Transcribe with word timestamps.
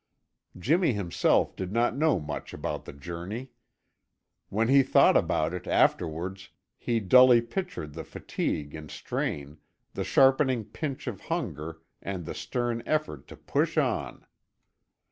Jimmy 0.57 0.93
himself 0.93 1.55
did 1.55 1.71
not 1.71 1.95
know 1.95 2.19
much 2.19 2.55
about 2.55 2.85
the 2.85 2.91
journey. 2.91 3.51
When 4.49 4.67
he 4.67 4.81
thought 4.81 5.15
about 5.15 5.53
it 5.53 5.67
afterwards, 5.67 6.49
he 6.75 6.99
dully 6.99 7.39
pictured 7.39 7.93
the 7.93 8.03
fatigue 8.03 8.73
and 8.73 8.89
strain, 8.89 9.59
the 9.93 10.03
sharpening 10.03 10.65
pinch 10.65 11.05
of 11.05 11.21
hunger 11.21 11.83
and 12.01 12.25
the 12.25 12.33
stern 12.33 12.81
effort 12.87 13.27
to 13.27 13.37
push 13.37 13.77
on. 13.77 14.25